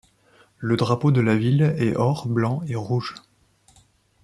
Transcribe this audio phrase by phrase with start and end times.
[0.57, 3.13] Le drapeau de la ville est or, blanc et rouge.